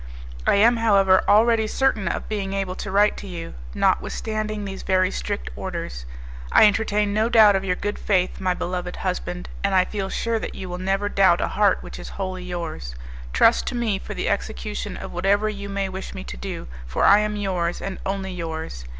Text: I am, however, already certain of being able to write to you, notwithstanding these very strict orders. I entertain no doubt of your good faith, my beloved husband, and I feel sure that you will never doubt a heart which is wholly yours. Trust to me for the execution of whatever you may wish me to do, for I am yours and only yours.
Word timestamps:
I 0.47 0.55
am, 0.55 0.77
however, 0.77 1.23
already 1.27 1.67
certain 1.67 2.07
of 2.07 2.27
being 2.27 2.53
able 2.53 2.73
to 2.73 2.89
write 2.89 3.17
to 3.17 3.27
you, 3.27 3.53
notwithstanding 3.75 4.65
these 4.65 4.81
very 4.81 5.11
strict 5.11 5.51
orders. 5.55 6.07
I 6.51 6.65
entertain 6.65 7.13
no 7.13 7.29
doubt 7.29 7.55
of 7.55 7.63
your 7.63 7.75
good 7.75 7.99
faith, 7.99 8.39
my 8.41 8.55
beloved 8.55 8.95
husband, 8.95 9.47
and 9.63 9.75
I 9.75 9.85
feel 9.85 10.09
sure 10.09 10.39
that 10.39 10.55
you 10.55 10.69
will 10.69 10.79
never 10.79 11.07
doubt 11.07 11.39
a 11.39 11.49
heart 11.49 11.83
which 11.83 11.99
is 11.99 12.09
wholly 12.17 12.43
yours. 12.45 12.95
Trust 13.31 13.67
to 13.67 13.75
me 13.75 13.99
for 13.99 14.15
the 14.15 14.27
execution 14.27 14.97
of 14.97 15.11
whatever 15.13 15.49
you 15.49 15.69
may 15.69 15.87
wish 15.87 16.15
me 16.15 16.23
to 16.23 16.35
do, 16.35 16.67
for 16.87 17.03
I 17.05 17.19
am 17.19 17.35
yours 17.35 17.79
and 17.79 17.99
only 18.03 18.31
yours. 18.33 18.85